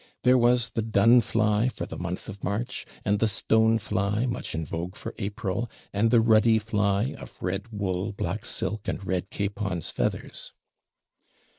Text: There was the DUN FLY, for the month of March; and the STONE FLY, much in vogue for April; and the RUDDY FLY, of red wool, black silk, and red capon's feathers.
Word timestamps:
There 0.23 0.35
was 0.35 0.71
the 0.71 0.81
DUN 0.81 1.21
FLY, 1.21 1.69
for 1.69 1.85
the 1.85 1.95
month 1.99 2.27
of 2.27 2.43
March; 2.43 2.87
and 3.05 3.19
the 3.19 3.27
STONE 3.27 3.77
FLY, 3.77 4.25
much 4.25 4.55
in 4.55 4.65
vogue 4.65 4.95
for 4.95 5.13
April; 5.19 5.69
and 5.93 6.09
the 6.09 6.21
RUDDY 6.21 6.57
FLY, 6.57 7.13
of 7.19 7.35
red 7.39 7.67
wool, 7.71 8.11
black 8.11 8.43
silk, 8.43 8.87
and 8.87 9.05
red 9.05 9.29
capon's 9.29 9.91
feathers. 9.91 10.53